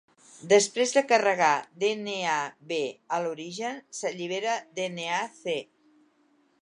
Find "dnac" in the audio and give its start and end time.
4.81-5.57